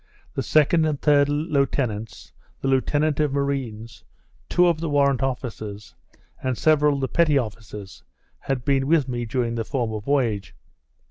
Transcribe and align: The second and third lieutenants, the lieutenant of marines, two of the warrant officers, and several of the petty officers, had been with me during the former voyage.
The 0.33 0.41
second 0.41 0.83
and 0.85 0.99
third 0.99 1.29
lieutenants, 1.29 2.31
the 2.59 2.67
lieutenant 2.67 3.19
of 3.19 3.33
marines, 3.33 4.03
two 4.49 4.65
of 4.67 4.79
the 4.79 4.89
warrant 4.89 5.21
officers, 5.21 5.93
and 6.41 6.57
several 6.57 6.95
of 6.95 7.01
the 7.01 7.07
petty 7.07 7.37
officers, 7.37 8.01
had 8.39 8.65
been 8.65 8.87
with 8.87 9.07
me 9.07 9.25
during 9.25 9.53
the 9.53 9.63
former 9.63 9.99
voyage. 9.99 10.55